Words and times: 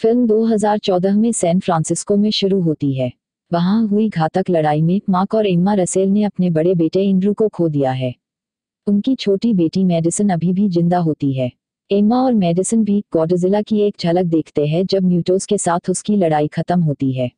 Film 0.00 0.26
2014 0.26 1.16
में 1.16 1.32
San 1.32 1.60
Francisco 1.60 2.16
में 2.16 2.30
शुरू 2.30 2.60
होती 2.60 2.92
है। 2.94 3.12
वहाँ 3.52 3.86
हुई 3.86 4.08
घातक 4.08 4.50
लड़ाई 4.50 4.82
में 4.82 5.00
मार्क 5.10 5.34
और 5.34 5.46
एम्मा 5.46 5.74
रसेल 5.74 6.08
ने 6.08 6.22
अपने 6.24 6.50
बड़े 6.50 6.74
बेटे 6.74 7.02
इंद्रू 7.02 7.32
को 7.34 7.48
खो 7.48 7.68
दिया 7.68 7.90
है। 7.90 8.14
उनकी 8.86 9.14
छोटी 9.14 9.54
बेटी 9.54 9.84
मेडिसन 9.84 10.28
अभी 10.28 10.52
भी 10.52 10.68
ज़िंदा 10.68 10.98
होती 10.98 11.32
है। 11.32 11.50
एम्मा 11.90 12.22
और 12.22 12.34
मेडिसन 12.34 12.84
भी 12.84 13.04
गॉडजिला 13.12 13.62
की 13.62 13.80
एक 13.80 13.94
झलक 14.00 14.24
देखते 14.24 14.66
हैं 14.66 14.86
जब 14.86 15.04
न्यूटोस 15.04 15.46
के 15.46 15.58
साथ 15.58 15.90
उसकी 15.90 16.16
लड़ाई 16.16 16.48
खत्म 16.48 16.80
होती 16.80 17.12
है। 17.12 17.30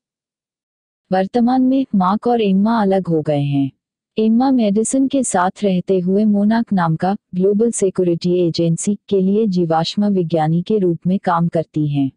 वर्तमान 1.12 1.62
में 1.62 1.86
मार्क 1.94 2.26
और 2.26 2.42
एम्मा 2.42 2.82
अलग 2.82 3.06
हो 3.06 3.22
गए 3.22 3.42
हैं। 3.42 3.70
एम्मा 4.18 4.50
मेडिसन 4.50 5.08
के 5.08 5.22
साथ 5.22 5.64
रहते 5.64 5.98
हुए 5.98 6.24
मोनाक 6.24 6.72
नाम 6.72 6.96
का 6.96 7.16
ग्लोबल 7.34 7.70
सिक्योरिटी 7.70 8.38
एजेंसी 8.38 8.98
के 9.08 9.20
लिए 9.20 9.46
जीवाश्म 9.46 10.08
विज्ञानी 10.08 10.62
के 10.62 10.78
रूप 10.78 10.98
में 11.06 11.18
काम 11.18 11.48
करती 11.48 11.88
हैं। 11.88 12.10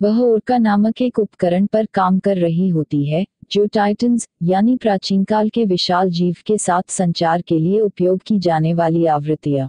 वह 0.00 0.18
ओरका 0.18 0.58
नामक 0.58 1.02
एक 1.02 1.18
उपकरण 1.18 1.66
पर 1.66 1.86
काम 1.86 2.18
कर 2.18 2.36
रही 2.36 2.68
होती 2.68 3.04
है, 3.04 3.24
जो 3.52 3.66
टाइटन्स 3.66 4.28
यानी 4.42 4.76
प्राचीन 4.76 5.24
काल 5.24 5.48
के 5.48 5.64
विशाल 5.64 6.10
जीव 6.10 6.36
के 6.46 6.58
साथ 6.58 6.82
संचार 6.88 7.42
के 7.42 7.58
लिए 7.58 7.80
उपयोग 7.80 8.20
की 8.26 8.38
जाने 8.38 8.74
वाली 8.74 9.04
आवृत्तियाँ 9.06 9.68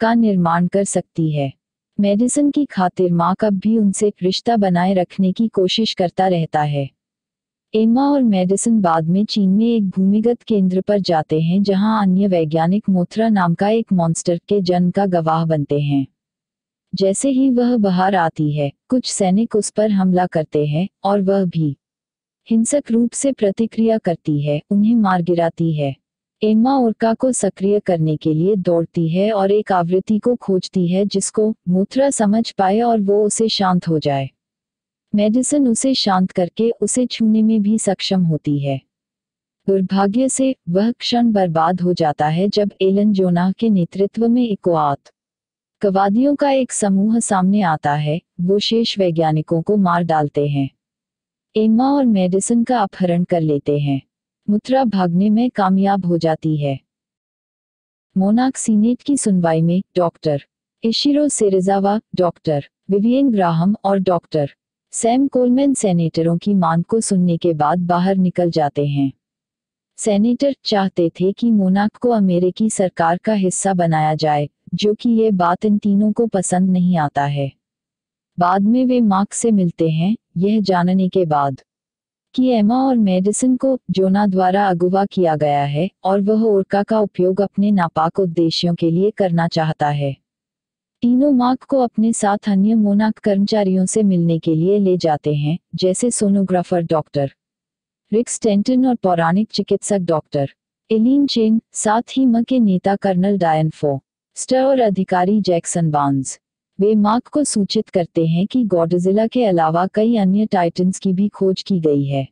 का 0.00 0.14
निर्माण 0.14 0.66
कर 0.66 0.84
सकती 0.84 1.30
है। 1.32 1.52
मेडिसन 2.00 2.50
की 2.50 2.64
खातिर 2.64 3.12
मार्क 3.12 3.44
अब 3.44 3.58
भी 3.58 3.78
उनसे 3.78 4.12
रिश्ता 4.22 4.56
बनाए 4.56 4.94
रखने 4.94 5.32
की 5.32 5.48
कोशिश 5.48 5.94
करता 5.94 6.28
रहता 6.28 6.62
है। 6.62 6.88
एमा 7.74 8.08
और 8.08 8.22
मेडिसन 8.22 8.80
बाद 8.80 9.08
में 9.08 9.24
चीन 9.24 9.50
में 9.50 9.66
एक 9.66 9.88
भूमिगत 9.90 10.42
केंद्र 10.42 10.80
पर 10.80 10.98
जाते 11.00 11.40
हैं, 11.40 11.62
जहाँ 11.62 12.02
अन्य 12.02 12.26
वैज्ञानिक 12.26 12.88
मोथरा 12.88 13.28
नाम 13.28 13.54
का 13.54 13.68
एक 13.68 13.92
मॉन्स्टर 13.92 14.40
के 14.48 14.60
जन्म 14.60 14.90
का 14.90 15.06
गवाह 15.06 15.44
बनते 15.44 15.80
हैं। 15.80 16.06
जैसे 16.94 17.28
ही 17.28 17.50
वह 17.50 17.76
बाहर 17.76 18.14
आती 18.14 18.52
है, 18.52 18.72
कुछ 18.88 19.12
सैनिक 19.12 19.56
उस 19.56 19.70
पर 19.70 19.90
हमला 19.90 20.26
करते 20.26 20.66
हैं, 20.66 20.88
और 21.04 21.20
वह 21.20 21.44
भी 21.44 21.76
हिंसक 22.50 22.84
रूप 22.90 23.12
से 23.12 23.32
प्रतिक्रिया 23.32 23.98
करती 23.98 24.40
है, 24.42 24.62
उन्हें 24.70 24.94
मार 24.94 25.22
गिराती 25.22 25.72
है। 25.72 25.96
एम्मा 26.42 26.76
ओरका 26.78 27.14
को 27.14 27.32
सक्रिय 27.32 27.80
करने 27.80 28.16
के 28.16 28.34
लिए 28.34 28.56
दौड़ती 28.56 29.08
है 29.08 29.32
और 29.32 29.50
एक 29.50 29.72
आवृत्ति 29.72 30.18
को 30.18 30.36
खोजती 30.36 30.86
है 30.88 31.06
जिसको 31.06 31.54
मूत्रा 31.68 32.10
समझ 32.10 32.50
पाए 32.50 32.80
और 32.80 33.00
वो 33.00 33.24
उसे 33.24 33.48
शांत 33.48 33.88
हो 33.88 33.98
जाए। 33.98 34.30
मेडिसन 35.14 35.68
उसे 35.68 35.94
शांत 35.94 36.30
करके 36.30 36.70
उसे 36.70 37.06
छूने 37.06 37.42
में 37.42 37.62
भी 37.62 37.78
सक्षम 37.78 38.24
होती 38.24 38.58
है। 38.58 38.80
दुर्भाग्य 39.68 40.28
से, 40.28 40.56
वह 40.68 40.92
क्षण 40.92 41.32
बर्बाद 41.32 41.80
हो 41.80 41.92
जाता 41.92 42.28
है 42.28 42.48
जब 42.48 42.70
एलन 42.80 43.12
जोना 43.12 43.52
के 43.52 43.70
नेतृत्व 43.70 44.28
में 44.28 44.48
इकोआत 44.48 44.98
कवादियों 45.84 46.34
का 46.34 46.50
एक 46.50 46.72
समूह 46.72 47.18
सामने 47.18 47.62
आता 47.62 47.94
है, 47.94 48.20
वो 48.40 48.58
शेष 48.58 48.98
वैज्ञानिकों 48.98 49.62
को 49.62 49.76
मार 49.76 50.02
डालते 50.02 50.48
हैं। 50.48 50.70
एम्मा 51.56 51.92
और 51.92 52.04
मेडिसन 52.04 52.64
का 52.64 52.78
अपहरण 52.78 53.24
कर 53.24 53.40
लेते 53.40 53.78
हैं। 53.78 54.02
मुत्रा 54.50 54.84
भागने 54.84 55.30
में 55.30 55.50
कामयाब 55.50 56.06
हो 56.06 56.18
जाती 56.18 56.56
है। 56.56 56.80
मोनाक 58.18 58.56
सीनेट 58.56 59.02
की 59.02 59.16
सुनवाई 59.16 59.62
में, 59.62 59.82
doctor 59.96 60.44
Ishiro 60.84 61.28
Serizawa, 61.28 62.00
doctor 62.14 62.64
Vivian 62.90 63.30
Graham 63.30 63.76
और 63.84 63.98
डॉक्टर 63.98 64.50
सैम 64.90 65.28
कोलमैन 65.28 65.74
सेनेटरों 65.74 66.38
की 66.38 66.54
मांग 66.54 66.84
को 66.84 67.00
सुनने 67.00 67.36
के 67.36 67.52
बाद 67.52 67.78
बाहर 67.78 68.16
निकल 68.16 68.50
जाते 68.50 68.86
हैं। 68.86 69.12
सेनेटर 69.98 70.54
चाहते 70.64 71.10
थे 71.10 71.32
कि 71.32 71.50
मोनाक 71.50 71.96
को 71.96 72.10
अमेरिकी 72.10 72.70
सरकार 72.70 73.16
का 73.16 73.32
हिस्सा 73.32 73.74
बनाया 73.74 74.14
जाए 74.14 74.48
जो 74.74 74.94
कि 74.94 75.10
ये 75.10 75.30
बात 75.30 75.64
इन 75.64 75.78
तीनों 75.78 76.12
को 76.12 76.26
पसंद 76.26 76.70
नहीं 76.70 76.96
आता 76.98 77.24
है। 77.24 77.50
बाद 78.38 78.62
में 78.62 78.84
वे 78.86 79.00
मार्क 79.00 79.32
से 79.32 79.50
मिलते 79.50 79.88
हैं, 79.88 80.16
यह 80.36 80.60
जानने 80.60 81.08
के 81.08 81.24
बाद 81.24 81.60
कि 82.34 82.46
एमा 82.48 82.76
और 82.76 82.96
मेडिसिन 82.96 83.56
को 83.56 83.78
जोना 83.90 84.26
द्वारा 84.26 84.66
अगुवा 84.68 85.04
किया 85.06 85.36
गया 85.36 85.64
है 85.64 85.88
और 86.04 86.20
वह 86.20 86.42
ओरका 86.42 86.82
का 86.82 87.00
उपयोग 87.00 87.40
अपने 87.40 87.70
नापाक 87.70 88.18
उद्देश्यों 88.20 88.74
के 88.74 88.90
लिए 88.90 89.10
करना 89.10 89.48
चाहता 89.48 89.88
है। 89.88 90.12
तीनों 91.02 91.30
मार्क 91.32 91.62
को 91.62 91.80
अपने 91.80 92.12
साथ 92.12 92.48
अन्य 92.48 92.74
मोनाक 92.74 93.18
कर्मचारियों 93.18 93.86
से 93.86 94.02
मिलने 94.02 94.38
के 94.38 94.54
लिए 94.54 94.78
ले 94.78 94.96
जाते 94.96 95.34
हैं, 95.34 95.58
जैसे 95.74 96.10
सोनोग्राफर 96.10 96.82
डॉक्टर 96.82 97.32
रिक 98.12 98.28
स्टेंटन 98.28 98.86
और 98.86 98.94
पौराणिक 98.94 99.48
चिकित्सक 99.50 99.98
डॉक्टर 99.98 100.50
एलिन 100.90 101.26
चेन 101.26 101.60
साथ 101.72 102.16
ही 102.16 102.24
म 102.26 102.42
के 102.42 102.58
नेता 102.58 102.96
कर्नल 102.96 103.38
डायन 103.38 103.70
फो। 103.70 104.00
स्टर 104.36 104.80
अधिकारी 104.80 105.40
जैक्सन 105.40 105.90
बाँस 105.90 106.40
वे 106.80 106.94
मार्क 106.94 107.28
को 107.28 107.44
सूचित 107.44 107.88
करते 107.88 108.26
हैं 108.26 108.46
कि 108.46 108.64
गॉडजिला 108.64 109.26
के 109.26 109.44
अलावा 109.44 109.86
कई 109.86 110.16
अन्य 110.16 110.46
टाइटन्स 110.46 110.98
की 110.98 111.12
भी 111.12 111.28
खोज 111.28 111.62
की 111.62 111.80
गई 111.80 112.04
है। 112.04 112.28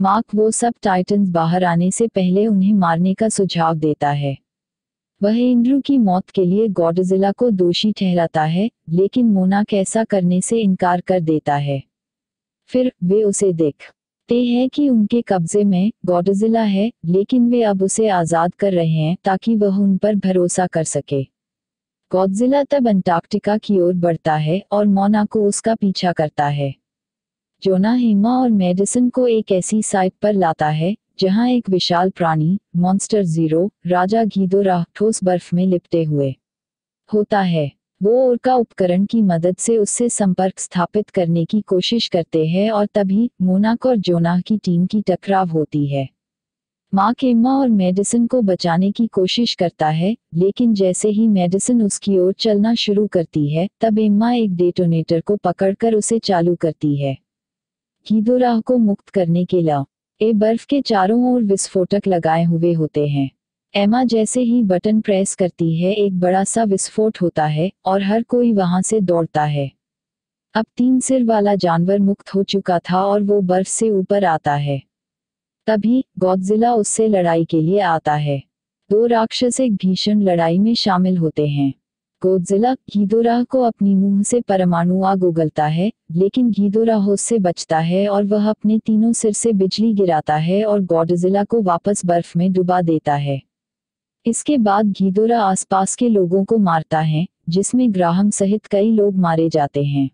मार्क 0.00 0.24
वो 0.34 0.50
सब 0.50 0.74
टाइटन्स 0.82 1.28
बाहर 1.28 1.64
आने 1.64 1.90
से 1.90 2.08
पहले 2.08 2.46
उन्हें 2.46 2.74
मारने 2.74 3.14
का 3.14 3.28
सुझाव 3.28 3.74
देता 3.74 4.10
है। 4.10 4.38
वह 5.22 5.38
इंद्रू 5.38 5.80
की 5.80 5.98
मौत 5.98 6.30
के 6.30 6.44
लिए 6.44 6.68
गॉडजिला 6.68 7.32
को 7.32 7.50
दोषी 7.50 7.92
ठहराता 7.92 8.42
है, 8.42 8.70
लेकिन 8.88 9.26
मोना 9.26 9.64
कैसा 9.64 10.04
करने 10.04 10.40
से 10.40 10.60
इनकार 10.60 11.00
कर 11.00 11.20
देता 11.20 11.54
है। 11.54 11.82
फिर 12.66 12.92
वे 13.04 13.22
उसे 13.22 13.52
देखते 14.32 14.44
हैं 14.46 14.68
कि 14.68 14.88
उनके 14.88 15.20
कब्जे 15.22 15.62
में 15.64 15.90
गॉडजिला 16.06 16.62
है, 16.62 16.90
लेकिन 17.06 17.48
वे 17.50 17.62
अब 17.62 17.82
उसे 17.82 18.08
आज़ाद 18.08 18.54
कर 18.54 18.72
रहे 18.72 18.88
हैं 18.88 19.16
ताकि 19.24 19.56
वह 19.56 19.76
उन 19.78 19.96
पर 19.96 20.14
भरोसा 20.16 20.66
कर 20.66 20.84
सके। 20.84 21.22
गॉडजिला 22.12 22.62
तब 22.64 22.88
अंटार्कटिका 22.88 23.56
की 23.58 23.78
ओर 23.80 23.94
बढ़ता 23.94 24.34
है 24.36 24.60
और 24.72 24.86
मोना 24.86 25.24
को 25.24 25.44
उसका 25.48 25.74
पीछा 25.74 26.12
करता 26.12 26.46
है। 26.46 26.74
जोना 27.62 27.92
हिमा 27.94 28.36
और 28.38 28.50
मेडिसन 28.50 29.08
को 29.08 29.26
एक 29.28 29.52
ऐसी 29.52 29.82
साइट 29.82 30.12
पर 30.22 30.32
लाता 30.32 30.68
है, 30.68 30.94
जहाँ 31.20 31.48
एक 31.48 31.68
विशाल 31.70 32.10
प्राणी, 32.10 32.58
मॉन्स्टर 32.76 33.22
ज़ीरो, 33.24 33.70
राजा 33.86 34.24
घीदोरा 34.24 34.84
ठोस 34.94 35.24
बर्फ़ 35.24 35.54
में 35.56 35.66
लिपटे 35.66 36.04
हुए 36.04 36.34
होता 37.10 37.40
है। 37.40 37.70
वो 38.02 38.28
ओरका 38.28 38.54
उपकरण 38.54 39.04
की 39.04 39.22
मदद 39.22 39.56
से 39.56 39.78
उससे 39.78 40.08
संपर्क 40.08 40.58
स्थापित 40.58 41.10
करने 41.10 41.44
की 41.44 41.60
कोशिश 41.60 42.08
करते 42.08 42.46
हैं 42.46 42.70
और 42.70 42.86
तभी 42.86 43.30
मोनाक 43.42 43.86
और 43.86 43.96
जोनाह 43.96 44.40
की 44.40 44.58
टीम 44.58 44.86
की 44.86 45.02
टकराव 45.02 45.48
होती 45.48 45.86
है। 45.86 46.08
माँ 46.94 47.14
केम्मा 47.14 47.58
और 47.58 47.68
मेडिसिन 47.68 48.26
को 48.26 48.42
बचाने 48.42 48.90
की 48.90 49.06
कोशिश 49.06 49.54
करता 49.54 49.88
है, 49.88 50.16
लेकिन 50.34 50.74
जैसे 50.74 51.08
ही 51.08 51.28
मेडिसिन 51.28 51.82
उसकी 51.82 52.18
ओर 52.18 52.32
चलना 52.32 52.74
शुरू 52.74 53.06
करती 53.06 53.54
है, 53.54 53.68
तब 53.80 53.98
एम्मा 53.98 54.32
एक 54.32 54.56
डेटोनेटर 54.56 55.20
को 55.20 55.36
पकड़कर 55.36 55.94
उसे 55.94 56.18
चालू 56.18 56.54
करती 56.54 56.96
है। 56.96 57.16
हीदोराह 58.06 58.60
को 58.60 58.78
मुक्त 58.78 59.08
करने 59.08 59.44
के 59.44 59.62
लिए 59.62 59.84
ए 60.20 60.32
बर्फ़ 60.32 60.66
के 60.66 60.80
चारों 60.80 61.34
ओर 61.34 61.42
विस्फोटक 61.42 62.02
लगाए 62.08 62.44
हुए 62.44 62.72
होते 62.72 63.06
हैं। 63.06 63.30
एमा 63.74 64.04
जैसे 64.04 64.40
ही 64.40 64.62
बटन 64.62 65.00
प्रेस 65.00 65.34
करती 65.34 65.82
है, 65.82 65.92
एक 65.92 66.20
बड़ा 66.20 66.44
सा 66.44 66.64
विस्फोट 66.64 67.18
होता 67.22 67.44
है 67.44 67.72
और 67.84 68.02
हर 68.02 68.22
कोई 68.22 68.52
वहाँ 68.52 68.82
से 68.82 69.00
दौड़ता 69.00 69.44
है। 69.44 69.72
अब 70.54 70.64
तीन 70.76 71.00
सिर 71.00 71.24
वाला 71.24 71.54
जानवर 71.54 71.98
मुक्त 71.98 72.34
हो 72.34 72.42
चुका 72.42 72.78
था 72.78 73.04
और 73.04 73.22
वो 73.22 73.40
बर्फ़ 73.40 73.68
से 73.68 73.90
ऊपर 73.90 74.24
आता 74.24 74.54
है। 74.54 74.82
तभी 75.66 76.04
गौदजिला 76.18 76.74
उससे 76.74 77.08
लड़ाई 77.08 77.44
के 77.44 77.60
लिए 77.60 77.80
आता 77.80 78.14
है। 78.14 78.42
दो 78.90 79.06
राक्षस 79.06 79.60
एक 79.60 79.74
भीषण 79.74 80.22
लड़ाई 80.22 80.58
में 80.58 80.74
शामिल 80.74 81.16
होते 81.18 81.46
हैं। 81.46 81.72
गोदजिला 82.22 82.74
घीदोराह 82.74 83.44
को 83.44 83.62
अपनी 83.62 83.94
मुँह 83.94 84.22
से 84.22 84.40
परमाणु 84.40 85.02
आग 85.04 85.24
उगलता 85.24 85.66
है, 85.66 85.92
लेकिन 86.12 86.50
घीदोराह 86.50 87.06
उससे 87.06 87.38
बचता 87.38 87.78
है 87.78 88.08
और 88.08 88.24
वह 88.24 88.50
अपने 88.50 88.78
तीनों 88.78 89.12
सिर 89.12 89.32
से 89.32 89.52
बिजली 89.52 89.94
गिराता 89.94 90.36
है 90.36 90.64
और 90.64 90.80
गॉडजिला 90.80 91.44
को 91.44 91.62
वापस 91.62 92.06
बर्फ़ 92.06 92.38
में 92.38 92.52
डुबा 92.52 92.82
देता 92.82 93.14
है। 93.14 93.51
इसके 94.26 94.58
बाद 94.58 94.92
घीदोरा 94.92 95.42
आसपास 95.42 95.94
के 95.96 96.08
लोगों 96.08 96.44
को 96.44 96.58
मारता 96.58 97.00
है, 97.00 97.26
जिसमें 97.48 97.94
ग्राहम 97.94 98.30
सहित 98.30 98.66
कई 98.66 98.90
लोग 98.90 99.16
मारे 99.16 99.48
जाते 99.48 99.84
हैं। 99.84 100.10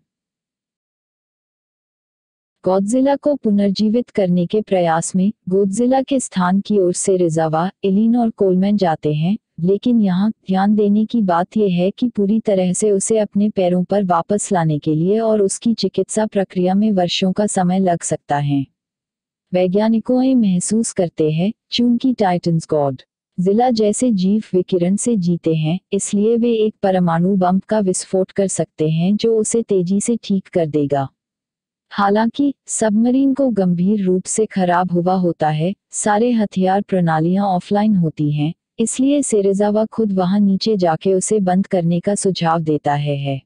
गॉडजिला 2.63 3.15
को 3.15 3.35
पुनर्जीवित 3.35 4.09
करने 4.09 4.45
के 4.45 4.61
प्रयास 4.61 5.15
में 5.15 5.31
गोदजिला 5.49 6.01
के 6.01 6.19
स्थान 6.19 6.59
की 6.61 6.79
ओर 6.79 6.93
से 6.93 7.17
रिजावा 7.17 7.69
एलिन 7.85 8.17
और 8.17 8.29
कोलमैन 8.29 8.77
जाते 8.77 9.13
हैं, 9.13 9.37
लेकिन 9.59 10.01
यहाँ 10.01 10.29
ध्यान 10.29 10.75
देने 10.75 11.05
की 11.05 11.21
बात 11.21 11.57
यह 11.57 11.75
है 11.75 11.91
कि 11.91 12.09
पूरी 12.09 12.39
तरह 12.39 12.73
से 12.73 12.91
उसे 12.91 13.17
अपने 13.17 13.49
पैरों 13.49 13.83
पर 13.83 14.03
वापस 14.03 14.51
लाने 14.51 14.79
के 14.79 14.95
लिए 14.95 15.19
और 15.19 15.41
उसकी 15.41 15.73
चिकित्सा 15.73 16.25
प्रक्रिया 16.25 16.73
में 16.73 16.91
वर्षों 16.91 17.31
का 17.31 17.45
समय 17.45 17.79
लग 17.79 18.01
सकता 18.01 18.37
है। 18.37 18.65
वैज्ञानिकों 19.53 20.21
ये 20.23 20.35
महसूस 20.35 20.91
करते 20.93 21.31
हैं, 21.31 21.51
चूँकि 21.71 22.13
टाइटन्स 22.13 22.67
गॉड। 22.69 23.01
जिला 23.39 23.69
जैसे 23.69 24.11
जीव 24.11 24.43
विकिरण 24.53 24.95
से 24.95 25.15
जीते 25.15 25.55
हैं 25.55 25.79
इसलिए 25.93 26.37
वे 26.37 26.53
एक 26.53 26.75
परमाणु 26.83 27.35
बम 27.35 27.59
का 27.59 27.79
विस्फोट 27.79 28.31
कर 28.31 28.47
सकते 28.47 28.89
हैं 28.89 29.15
जो 29.15 29.37
उसे 29.37 29.61
तेज़ी 29.61 30.01
से 30.01 30.17
ठीक 30.23 30.47
कर 30.47 30.65
देगा 30.65 31.09
हालाँकि 31.89 32.53
सबमरीन 32.67 33.33
को 33.33 33.49
गंभीर 33.49 34.05
रूप 34.05 34.25
से 34.25 34.45
खराब 34.45 34.91
हुआ 34.91 35.13
होता 35.13 35.49
है 35.49 35.75
सारे 35.91 36.31
हथियार 36.31 36.81
प्रणालियाँ 36.81 37.45
ऑफलाइन 37.45 37.95
होती 37.95 38.31
हैं 38.31 38.53
इसलिए 38.79 39.21
सेरेजावा 39.21 39.85
खुद 39.85 40.11
वहाँ 40.11 40.39
नीचे 40.39 40.77
जाके 40.77 41.13
उसे 41.13 41.39
बंद 41.39 41.67
करने 41.67 41.99
का 41.99 42.15
सुझाव 42.15 42.59
देता 42.59 42.93
है, 42.93 43.15
है। 43.15 43.41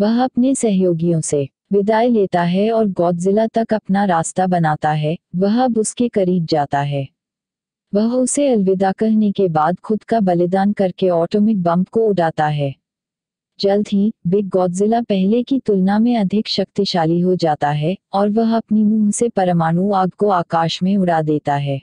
वह 0.00 0.24
अपने 0.24 0.54
सहयोगियों 0.54 1.20
से 1.20 1.48
विदाई 1.72 2.08
लेता 2.08 2.42
है 2.42 2.70
और 2.72 2.88
गॉडजिला 2.88 3.46
तक 3.46 3.74
अपना 3.74 4.04
रास्ता 4.04 4.46
बनाता 4.46 4.92
है 4.92 5.18
वह 5.36 5.64
अब 5.64 5.78
उसके 5.78 6.08
करीब 6.08 6.46
जाता 6.46 6.80
है 6.80 7.08
वह 7.94 8.14
उसे 8.14 8.48
अलविदा 8.48 8.92
कहने 8.92 9.32
के 9.32 9.48
बाद 9.48 9.80
खुद 9.80 10.02
का 10.02 10.20
बलिदान 10.20 10.72
करके 10.72 11.08
ऑटोमिक 11.08 11.62
बम 11.62 11.84
को 11.84 12.06
उड़ाता 12.06 12.46
है। 12.46 12.74
जल्द 13.60 13.88
ही, 13.92 14.12
बिग 14.26 14.48
गॉडजिला 14.48 15.00
पहले 15.00 15.42
की 15.42 15.58
तुलना 15.58 15.98
में 15.98 16.16
अधिक 16.16 16.48
शक्तिशाली 16.48 17.20
हो 17.20 17.36
जाता 17.36 17.70
है 17.70 17.96
और 18.12 18.30
वह 18.30 18.56
अपनी 18.56 18.84
मुँह 18.84 19.10
से 19.10 19.28
परमाणु 19.28 19.92
आग 19.92 20.10
को 20.10 20.28
आकाश 20.28 20.82
में 20.82 20.96
उड़ा 20.96 21.22
देता 21.22 21.54
है। 21.54 21.82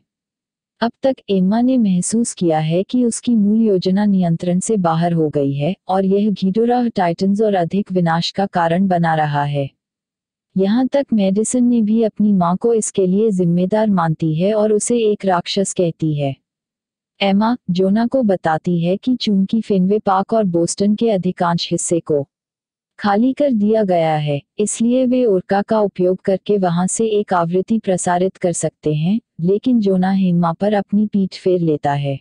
अब 0.82 0.92
तक 1.04 1.16
एम्मा 1.30 1.62
ने 1.62 1.78
महसूस 1.78 2.34
किया 2.34 2.60
है 2.60 2.84
कि 2.84 3.06
उसकी 3.06 3.36
मूल 3.36 3.62
योजना 3.62 4.06
नियंत्रण 4.06 4.60
से 4.60 4.78
बाहर 4.78 5.14
हो 5.14 5.30
गई 5.30 5.54
है 5.54 5.76
और 5.88 6.06
यह 6.06 6.32
घीडोरा 6.32 6.88
टाइटन्स 6.88 7.42
और 7.42 7.54
अधिक 7.54 7.92
विनाश 7.92 8.32
का 8.32 8.46
कारण 8.46 8.88
बना 8.88 9.16
रहा 9.16 9.44
है। 9.44 9.70
यहाँ 10.60 10.86
तक 10.88 11.06
मेडिसन 11.14 11.64
ने 11.64 11.82
भी 11.82 12.02
अपनी 12.04 12.32
माँ 12.34 12.56
को 12.58 12.74
इसके 12.74 13.06
लिए 13.08 13.30
जिम्मेदार 13.32 13.90
मानती 13.90 14.34
है 14.36 14.54
और 14.54 14.72
उसे 14.74 14.98
एक 15.02 15.26
राक्षस 15.26 15.74
कहती 15.74 16.14
है। 16.14 16.36
एमा, 17.20 17.56
जोना 17.70 18.06
को 18.08 18.22
बताती 18.24 18.80
है 18.80 18.96
कि 18.98 19.16
चूँकि 19.16 19.60
फिनवे 19.62 20.00
पार्क 20.00 20.34
और 20.34 20.44
बोस्टन 20.46 20.96
के 20.96 21.10
अधिकांश 21.10 21.68
हिस्से 21.72 22.00
को 22.00 22.26
खाली 23.00 23.32
कर 23.34 23.52
दिया 23.52 23.84
गया 23.84 24.16
है, 24.16 24.42
इसलिए 24.60 25.06
वे 25.06 25.24
ओरका 25.26 25.62
का 25.62 25.80
उपयोग 25.80 26.18
करके 26.22 26.58
वहाँ 26.58 26.86
से 26.88 27.06
एक 27.10 27.34
आवृत्ति 27.34 27.78
प्रसारित 27.80 28.38
कर 28.38 28.54
सकते 28.54 28.94
हैं, 28.94 29.20
लेकिन 29.42 29.80
जोना 29.80 30.12
हेमा 30.12 30.52
पर 30.54 30.74
अपनी 30.74 31.06
पीठ 31.08 31.38
फेर 31.38 31.62
लेता 31.62 31.92
है। 31.92 32.20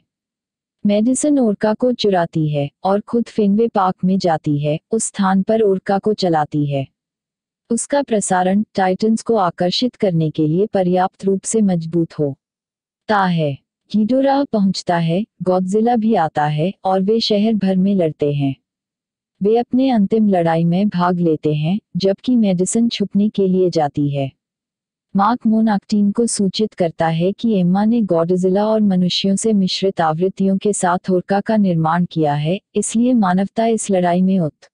मेडिसन 0.84 1.38
ओरका 1.38 1.72
को 1.74 1.90
चुराती 1.92 2.48
है 2.48 2.68
और 2.84 3.00
खुद 3.00 3.24
फिनवे 3.24 3.68
पार्क 3.68 4.04
में 4.04 4.16
जाती 4.18 4.58
है, 4.58 4.78
उस 4.92 5.04
स्थान 5.04 5.42
पर 5.42 5.62
ओरका 5.62 5.98
को 5.98 6.14
चलाती 6.14 6.64
है। 6.66 6.86
उसका 7.70 8.00
प्रसारण 8.02 8.62
टाइटन्स 8.74 9.22
को 9.22 9.34
आकर्षित 9.36 9.96
करने 9.96 10.30
के 10.30 10.46
लिए 10.46 10.66
पर्याप्त 10.66 11.24
रूप 11.24 11.42
से 11.42 11.60
मज़बूत 11.60 12.18
हो। 12.18 12.36
ता 13.08 13.24
है 13.24 13.50
हीडोरा 13.90 14.44
पहुँचता 14.44 14.96
है, 14.96 15.24
गॉडजिला 15.42 15.96
भी 15.96 16.14
आता 16.14 16.44
है 16.44 16.72
और 16.84 17.00
वे 17.00 17.18
शहर 17.20 17.54
भर 17.54 17.76
में 17.76 17.94
लड़ते 17.94 18.32
हैं। 18.32 18.54
वे 19.40 19.56
अपने 19.56 19.90
अंतिम 19.90 20.28
लड़ाई 20.28 20.64
में 20.64 20.88
भाग 20.88 21.20
लेते 21.20 21.54
हैं, 21.54 21.78
जबकि 21.96 22.36
मेडिसन 22.36 22.88
छुपने 22.88 23.28
के 23.28 23.46
लिए 23.46 23.70
जाती 23.70 24.08
है। 24.08 24.30
मार्क 25.14 25.46
मोनाक्टीन 25.46 26.10
को 26.10 26.26
सूचित 26.26 26.74
करता 26.74 27.06
है 27.08 27.32
कि 27.32 27.52
एम्मा 27.54 27.84
ने 27.84 28.02
गॉडजिला 28.02 28.66
और 28.66 28.80
मनुष्यों 28.80 29.36
से 29.36 29.52
मिश्रित 29.52 30.00
आवृत्तियों 30.00 30.56
के 30.58 30.72
साथ 30.72 31.10
होरका 31.10 31.40
का 31.40 31.56
निर्माण 31.56 32.04
किया 32.04 32.34
है, 32.34 32.60
इसलिए 32.74 33.14
मानवता 33.14 33.66
इस 33.66 33.90
लड़ाई 33.90 34.22
में 34.22 34.38
उत 34.38 34.68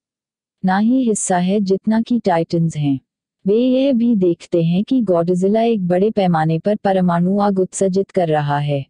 ना 0.65 0.79
ही 0.79 1.03
हिस्सा 1.05 1.39
है 1.39 1.61
जितना 1.61 2.01
कि 2.03 2.19
टाइटन्स 2.19 2.77
हैं। 2.77 3.01
वे 3.47 3.57
यह 3.57 3.93
भी 3.93 4.15
देखते 4.17 4.63
हैं 4.63 4.85
कि 4.85 5.01
गॉडजिला 5.03 5.63
एक 5.63 5.87
बड़े 5.89 6.11
पैमाने 6.11 6.59
पर 6.59 6.77
परमाणु 6.77 7.39
आग 7.41 7.59
उत्सर्जित 7.59 8.11
कर 8.11 8.29
रहा 8.29 8.59
है। 8.59 8.87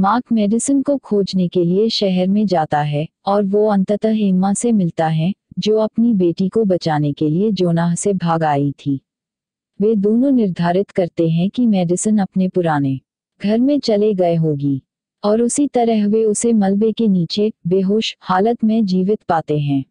मार्क 0.00 0.24
मेडिसिन 0.32 0.82
को 0.82 0.96
खोजने 0.96 1.48
के 1.48 1.64
लिए 1.64 1.88
शहर 1.88 2.26
में 2.28 2.46
जाता 2.46 2.80
है 2.80 3.06
और 3.26 3.44
वो 3.44 3.66
अंततः 3.66 4.18
एम्मा 4.18 4.52
से 4.52 4.72
मिलता 4.72 5.06
है, 5.06 5.32
जो 5.58 5.78
अपनी 5.78 6.12
बेटी 6.14 6.48
को 6.48 6.64
बचाने 6.64 7.12
के 7.12 7.28
लिए 7.28 7.50
जोनाह 7.50 7.94
से 7.94 8.12
भाग 8.12 8.44
आई 8.44 8.72
थी। 8.72 9.00
वे 9.80 9.94
दोनों 9.94 10.30
निर्धारित 10.30 10.90
करते 10.90 11.28
हैं 11.28 11.50
कि 11.50 11.66
मेडिसन 11.66 12.18
अपने 12.18 12.48
पुराने 12.48 13.00
घर 13.42 13.58
में 13.58 13.78
चले 13.80 14.14
गए 14.14 14.34
होगी 14.34 14.82
और 15.24 15.42
उसी 15.42 15.66
तरह 15.66 16.06
वे 16.06 16.24
उसे 16.24 16.52
मलबे 16.52 16.92
के 16.92 17.08
नीचे 17.08 17.52
बेहोश 17.66 18.16
हालत 18.20 18.64
में 18.64 18.84
जीवित 18.86 19.22
पाते 19.22 19.58
हैं। 19.58 19.84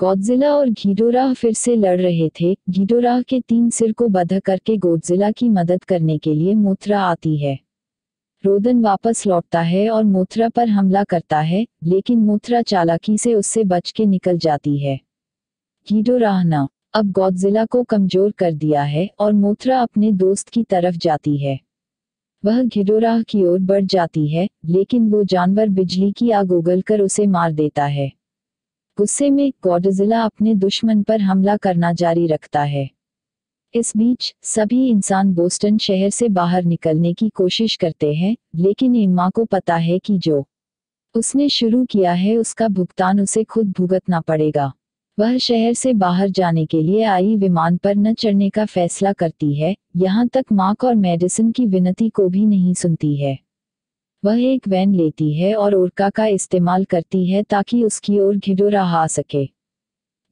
गॉडजिला 0.00 0.54
और 0.54 0.68
घीडोराह 0.68 1.32
फिर 1.34 1.52
से 1.52 1.76
लड़ 1.76 2.00
रहे 2.00 2.30
थे। 2.40 2.56
घीडोराह 2.70 3.22
के 3.22 3.40
तीन 3.40 3.70
सिर 3.70 3.92
को 3.92 4.08
बध 4.08 4.40
करके 4.40 4.76
गोडजिला 4.76 5.30
की 5.30 5.48
मदद 5.48 5.84
करने 5.84 6.18
के 6.18 6.34
लिए 6.34 6.54
मोथरा 6.54 7.00
आती 7.00 7.36
है। 7.36 7.58
रोदन 8.44 8.80
वापस 8.80 9.26
लौटता 9.26 9.60
है 9.60 9.90
और 9.90 10.04
मोथरा 10.04 10.48
पर 10.48 10.68
हमला 10.68 11.04
करता 11.04 11.40
है, 11.40 11.66
लेकिन 11.84 12.18
मोथरा 12.18 12.62
चालाकी 12.62 13.18
से 13.18 13.34
उससे 13.34 13.64
बच 13.64 13.90
के 13.90 14.06
निकल 14.06 14.38
जाती 14.38 14.78
है। 14.78 15.00
घीडोराह 15.88 16.42
न, 16.44 16.66
अब 16.94 17.12
गॉडजिला 17.12 17.64
को 17.64 17.82
कमज़ोर 17.82 18.30
कर 18.30 18.52
दिया 18.52 18.82
है 18.82 19.10
और 19.18 19.32
मोथरा 19.32 19.80
अपने 19.80 20.12
दोस्त 20.12 20.48
की 20.48 20.62
तरफ़ 20.62 20.96
जाती 20.96 21.36
है। 21.36 21.60
वह 22.44 22.62
घिडोराह 22.62 23.22
की 23.22 23.44
ओर 23.44 23.58
बढ़ 23.58 23.84
जाती 23.84 24.28
है, 24.28 24.48
लेकिन 24.64 25.10
वो 25.10 25.24
जानवर 25.24 25.68
बिजली 25.68 26.12
की 26.12 26.30
आग 26.30 26.52
उगल 26.52 26.80
कर 26.80 27.00
उसे 27.00 27.26
मार 27.26 27.52
देता 27.52 27.84
है। 27.84 28.19
गुस्से 29.00 29.30
में 29.30 29.52
गॉडजिला 29.62 30.22
अपने 30.22 30.54
दुश्मन 30.54 31.02
पर 31.02 31.20
हमला 31.20 31.56
करना 31.56 31.92
जारी 31.92 32.26
रखता 32.26 32.62
है। 32.62 32.90
इस 33.74 33.96
बीच, 33.96 34.34
सभी 34.42 34.88
इंसान 34.88 35.34
बोस्टन 35.34 35.78
शहर 35.78 36.10
से 36.10 36.28
बाहर 36.28 36.64
निकलने 36.64 37.12
की 37.12 37.28
कोशिश 37.28 37.76
करते 37.76 38.14
हैं, 38.14 38.36
लेकिन 38.56 38.96
इम्मा 38.96 39.30
को 39.30 39.44
पता 39.44 39.76
है 39.76 39.98
कि 39.98 40.18
जो 40.18 40.44
उसने 41.14 41.48
शुरू 41.48 41.84
किया 41.84 42.12
है 42.12 42.36
उसका 42.36 42.68
भुगतान 42.68 43.20
उसे 43.20 43.44
खुद 43.44 43.74
भुगतना 43.78 44.20
पड़ेगा। 44.20 44.72
वह 45.18 45.38
शहर 45.38 45.72
से 45.72 45.92
बाहर 45.92 46.30
जाने 46.30 46.66
के 46.66 46.82
लिए 46.82 47.02
आई 47.02 47.36
विमान 47.36 47.76
पर 47.76 47.96
न 47.96 48.14
चढ़ने 48.14 48.50
का 48.50 48.64
फैसला 48.64 49.12
करती 49.12 49.54
है, 49.54 49.76
यहाँ 49.96 50.28
तक 50.28 50.44
मार्क 50.52 50.84
और 50.84 50.94
मेडिसिन 50.94 51.52
की 51.52 51.66
विनती 51.66 52.08
को 52.08 52.28
भी 52.28 52.46
नहीं 52.46 52.74
सुनती 52.74 53.16
है। 53.16 53.38
वह 54.24 54.42
एक 54.42 54.68
वैन 54.68 54.94
लेती 54.94 55.34
है 55.34 55.54
और 55.54 55.74
ओरका 55.74 56.10
का 56.10 56.26
इस्तेमाल 56.26 56.84
करती 56.84 57.26
है 57.26 57.42
ताकि 57.42 57.84
उसकी 57.84 58.18
ओर 58.18 58.36
घिडोरा 58.36 58.82
आ 58.84 59.06
सके। 59.06 59.44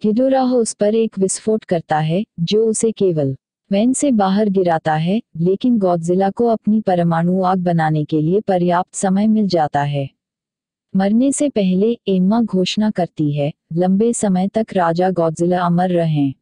घिडोराह 0.02 0.52
उस 0.52 0.74
पर 0.74 0.94
एक 0.94 1.18
विस्फोट 1.18 1.64
करता 1.64 1.98
है, 1.98 2.24
जो 2.40 2.66
उसे 2.66 2.92
केवल 2.92 3.36
वैन 3.72 3.92
से 3.92 4.10
बाहर 4.10 4.48
गिराता 4.48 4.94
है, 4.94 5.22
लेकिन 5.36 5.78
गॉडजिला 5.78 6.30
को 6.30 6.46
अपनी 6.46 6.80
परमाणु 6.80 7.42
आग 7.42 7.58
बनाने 7.58 8.04
के 8.04 8.20
लिए 8.20 8.40
पर्याप्त 8.40 8.94
समय 8.94 9.26
मिल 9.26 9.48
जाता 9.48 9.82
है। 9.82 10.10
मरने 10.96 11.32
से 11.32 11.48
पहले 11.48 11.98
एम्मा 12.08 12.42
घोषणा 12.42 12.90
करती 12.90 13.32
है, 13.32 13.52
लंबे 13.72 14.12
समय 14.12 14.48
तक 14.48 14.66
राजा 14.72 15.10
गॉडजिला 15.10 15.60
अमर 15.60 15.90
रहे। 15.90 16.32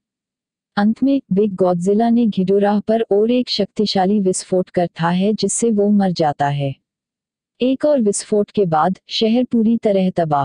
अंत 0.76 1.02
में, 1.02 1.20
बिग 1.32 1.54
गॉडजिला 1.54 2.10
ने 2.10 2.26
घिडोराह 2.26 2.80
पर 2.80 3.00
और 3.00 3.30
एक 3.30 3.48
शक्तिशाली 3.48 4.20
विस्फोट 4.20 4.70
करता 4.70 5.08
है 5.08 5.34
जिससे 5.34 5.70
वो 5.70 5.90
मर 5.90 6.12
जाता 6.12 6.48
है। 6.48 6.85
एक 7.60 7.84
और 7.84 8.00
विस्फोट 8.00 8.50
के 8.50 8.66
बाद 8.66 8.98
शहर 9.08 9.44
पूरी 9.44 9.76
तरह 9.76 10.10
तबाह 10.10 10.44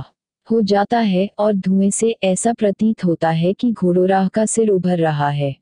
हो 0.52 0.62
जाता 0.62 1.00
है 1.00 1.30
और 1.38 1.54
धुएँ 1.54 1.92
से 1.92 2.16
ऐसा 2.24 2.54
प्रतीत 2.54 3.06
होता 3.06 3.30
है 3.30 3.54
कि 3.54 3.72
घोड़ोराह 3.72 4.28
का 4.28 4.46
सिर 4.46 4.70
उभर 4.70 5.00
रहा 5.00 5.30
है। 5.30 5.56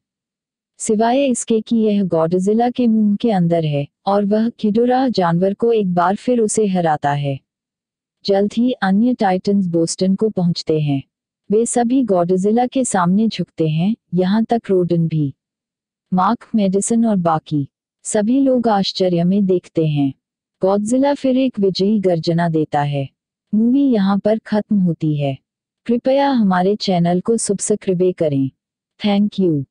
सिवाय 0.77 1.25
इसके 1.25 1.61
कि 1.61 1.75
यह 1.75 2.03
गॉडजिला 2.03 2.69
के 2.69 2.87
मुँह 2.87 3.15
के 3.15 3.31
अंदर 3.31 3.65
है 3.65 3.87
और 4.05 4.25
वह 4.25 4.49
खिडोराह 4.49 5.09
जानवर 5.09 5.53
को 5.53 5.71
एक 5.71 5.93
बार 5.93 6.15
फिर 6.15 6.39
उसे 6.39 6.67
हराता 6.67 7.11
है। 7.11 7.39
जल्द 8.25 8.53
ही 8.53 8.71
अन्य 8.71 9.13
टाइटन्स 9.13 9.67
बोस्टन 9.67 10.15
को 10.15 10.29
पहुँचते 10.29 10.79
हैं। 10.79 11.03
वे 11.51 11.65
सभी 11.65 12.03
गॉडजिला 12.03 12.67
के 12.67 12.85
सामने 12.85 13.27
झुकते 13.27 13.67
हैं, 13.67 13.95
यहाँ 14.13 14.43
तक 14.43 14.61
रोडन 14.69 15.07
भी। 15.07 15.33
मार्क 16.13 16.47
मेडिसन 16.55 17.05
और 17.05 17.15
बाकी। 17.15 17.67
सभी 18.03 18.39
लोग 18.39 18.67
आश्चर्य 18.67 19.23
में 19.23 19.45
देखते 19.45 19.87
हैं। 19.87 20.13
गॉडजिला 20.61 21.13
फिर 21.13 21.37
एक 21.37 21.59
विजयी 21.59 21.99
गर्जना 21.99 22.49
देता 22.49 22.81
है। 22.81 23.09
मूवी 23.55 23.81
यहाँ 23.81 24.19
पर 24.19 24.39
खत्म 24.39 24.79
होती 24.79 25.17
है। 25.17 25.37
कृपया 25.85 26.29
हमारे 26.29 26.75
चैनल 26.75 27.21
को 27.21 27.37
सब्सक्राइब 27.37 28.13
करें। 28.17 28.49
Thank 29.05 29.39
you 29.39 29.65